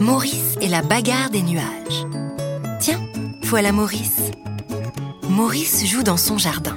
Maurice 0.00 0.56
et 0.62 0.68
la 0.68 0.80
bagarre 0.80 1.28
des 1.28 1.42
nuages. 1.42 2.06
Tiens, 2.80 3.06
voilà 3.42 3.70
Maurice. 3.70 4.22
Maurice 5.28 5.84
joue 5.84 6.02
dans 6.02 6.16
son 6.16 6.38
jardin. 6.38 6.74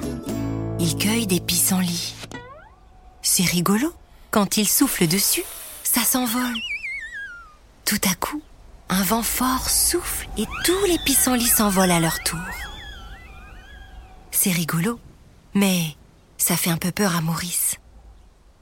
Il 0.78 0.94
cueille 0.98 1.26
des 1.26 1.40
pissenlits. 1.40 2.14
C'est 3.22 3.44
rigolo. 3.44 3.94
Quand 4.30 4.58
il 4.58 4.68
souffle 4.68 5.06
dessus, 5.06 5.44
ça 5.84 6.02
s'envole. 6.02 6.58
Tout 7.86 8.00
à 8.10 8.14
coup, 8.14 8.42
un 8.90 9.02
vent 9.02 9.22
fort 9.22 9.70
souffle 9.70 10.28
et 10.36 10.44
tous 10.66 10.84
les 10.86 10.98
pissenlits 11.06 11.46
s'envolent 11.46 11.92
à 11.92 12.00
leur 12.00 12.22
tour. 12.24 12.38
C'est 14.32 14.52
rigolo, 14.52 15.00
mais 15.54 15.96
ça 16.36 16.58
fait 16.58 16.70
un 16.70 16.76
peu 16.76 16.90
peur 16.90 17.16
à 17.16 17.22
Maurice. 17.22 17.76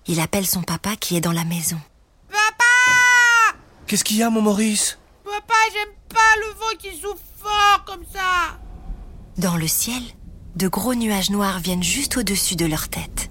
Il 0.07 0.21
appelle 0.21 0.47
son 0.47 0.63
papa 0.63 0.95
qui 0.95 1.17
est 1.17 1.21
dans 1.21 1.33
la 1.33 1.45
maison. 1.45 1.81
Qu'est-ce 3.93 4.05
qu'il 4.05 4.17
y 4.17 4.23
a, 4.23 4.31
mon 4.31 4.41
Maurice? 4.41 4.97
Papa, 5.23 5.53
j'aime 5.71 5.93
pas 6.09 6.41
le 6.41 6.55
vent 6.55 6.79
qui 6.79 6.99
souffle 6.99 7.21
fort 7.43 7.85
comme 7.85 8.03
ça 8.11 8.59
Dans 9.37 9.59
le 9.59 9.69
ciel, 9.69 10.03
de 10.57 10.67
gros 10.67 10.95
nuages 10.95 11.29
noirs 11.29 11.59
viennent 11.59 11.83
juste 11.83 12.17
au-dessus 12.17 12.57
de 12.57 12.65
leur 12.65 12.89
tête. 12.89 13.29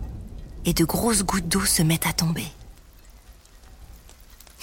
Et 0.66 0.74
de 0.74 0.86
grosses 0.86 1.24
gouttes 1.24 1.48
d'eau 1.48 1.66
se 1.66 1.82
mettent 1.82 2.06
à 2.06 2.14
tomber. 2.14 2.46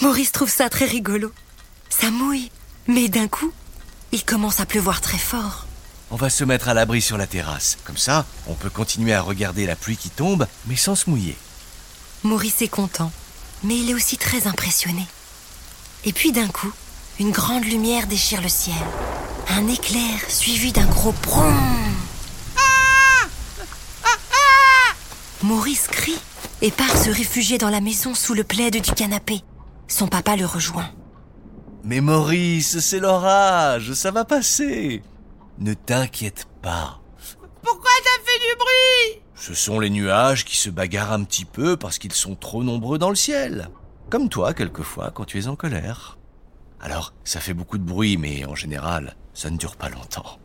Maurice 0.01 0.31
trouve 0.31 0.49
ça 0.49 0.69
très 0.71 0.85
rigolo. 0.85 1.33
Ça 1.89 2.13
mouille, 2.13 2.53
mais 2.87 3.09
d'un 3.09 3.27
coup, 3.27 3.53
il 4.13 4.25
commence 4.25 4.61
à 4.61 4.67
pleuvoir 4.67 5.01
très 5.01 5.19
fort. 5.19 5.67
On 6.13 6.17
va 6.17 6.31
se 6.31 6.45
mettre 6.45 6.69
à 6.69 6.75
l'abri 6.75 7.03
sur 7.03 7.19
la 7.19 7.27
terrasse. 7.27 7.77
Comme 7.83 7.99
ça, 7.99 8.25
on 8.47 8.55
peut 8.55 8.71
continuer 8.71 9.15
à 9.15 9.21
regarder 9.21 9.67
la 9.67 9.75
pluie 9.75 9.97
qui 9.97 10.11
tombe, 10.11 10.47
mais 10.67 10.77
sans 10.77 10.95
se 10.95 11.11
mouiller. 11.11 11.37
Maurice 12.23 12.63
est 12.63 12.69
content, 12.69 13.11
mais 13.65 13.77
il 13.77 13.91
est 13.91 13.95
aussi 13.95 14.17
très 14.17 14.47
impressionné. 14.47 15.05
Et 16.05 16.13
puis 16.13 16.33
d'un 16.33 16.49
coup, 16.49 16.73
une 17.19 17.33
grande 17.33 17.65
lumière 17.65 18.07
déchire 18.07 18.41
le 18.41 18.49
ciel. 18.49 18.77
Un 19.49 19.67
éclair 19.69 20.21
suivi 20.29 20.73
d'un 20.73 20.87
gros 20.87 21.13
brom. 21.23 21.55
Maurice 25.43 25.87
crie 25.87 26.19
et 26.63 26.71
part 26.71 26.97
se 26.97 27.11
réfugier 27.11 27.59
dans 27.59 27.71
la 27.71 27.81
maison 27.81 28.15
sous 28.15 28.35
le 28.35 28.45
plaid 28.45 28.81
du 28.81 28.93
canapé. 28.93 29.43
Son 29.87 30.09
papa 30.09 30.37
le 30.37 30.47
rejoint. 30.47 30.91
Mais 31.85 32.01
Maurice, 32.01 32.81
c'est 32.81 33.01
l'orage, 33.01 33.93
ça 33.95 34.11
va 34.11 34.25
passer. 34.25 35.03
Ne 35.59 35.75
t'inquiète 35.75 36.47
pas. 36.61 37.01
Pourquoi 37.63 37.91
ça 38.05 38.11
fait 38.25 38.39
du 38.41 38.57
bruit? 38.57 39.23
Ce 39.35 39.55
sont 39.55 39.79
les 39.81 39.91
nuages 39.91 40.45
qui 40.45 40.57
se 40.57 40.71
bagarrent 40.71 41.13
un 41.13 41.25
petit 41.25 41.45
peu 41.45 41.77
parce 41.77 41.99
qu'ils 41.99 42.13
sont 42.13 42.35
trop 42.35 42.63
nombreux 42.63 42.99
dans 42.99 43.11
le 43.11 43.17
ciel. 43.17 43.71
Comme 44.11 44.31
toi, 44.31 44.55
quelquefois, 44.55 45.11
quand 45.15 45.25
tu 45.25 45.39
es 45.39 45.49
en 45.49 45.57
colère. 45.57 46.17
Alors, 46.81 47.13
ça 47.25 47.41
fait 47.41 47.53
beaucoup 47.53 47.77
de 47.77 47.83
bruit, 47.83 48.17
mais 48.17 48.47
en 48.47 48.55
général, 48.55 49.17
ça 49.35 49.51
ne 49.51 49.59
dure 49.59 49.77
pas 49.77 49.91
longtemps. 49.91 50.39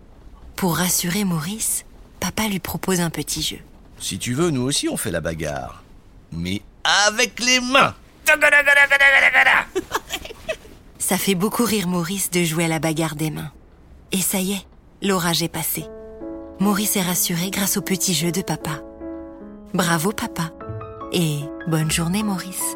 Pour 0.57 0.77
rassurer 0.77 1.23
Maurice, 1.23 1.85
papa 2.19 2.47
lui 2.47 2.59
propose 2.59 2.99
un 2.99 3.09
petit 3.09 3.41
jeu. 3.41 3.59
Si 3.99 4.19
tu 4.19 4.33
veux, 4.33 4.49
nous 4.49 4.63
aussi 4.63 4.89
on 4.89 4.97
fait 4.97 5.11
la 5.11 5.21
bagarre. 5.21 5.83
Mais 6.31 6.61
avec 7.09 7.39
les 7.39 7.61
mains 7.61 7.95
Ça 10.97 11.17
fait 11.17 11.35
beaucoup 11.35 11.63
rire 11.63 11.87
Maurice 11.87 12.31
de 12.31 12.43
jouer 12.43 12.65
à 12.65 12.69
la 12.69 12.79
bagarre 12.79 13.15
des 13.15 13.31
mains. 13.31 13.51
Et 14.11 14.21
ça 14.21 14.39
y 14.39 14.53
est, 14.53 14.65
l'orage 15.01 15.41
est 15.43 15.49
passé. 15.49 15.85
Maurice 16.59 16.97
est 16.97 17.01
rassuré 17.01 17.49
grâce 17.49 17.77
au 17.77 17.81
petit 17.81 18.13
jeu 18.13 18.31
de 18.31 18.41
papa. 18.41 18.81
Bravo 19.73 20.11
papa. 20.11 20.51
Et 21.11 21.39
bonne 21.67 21.91
journée 21.91 22.23
Maurice. 22.23 22.75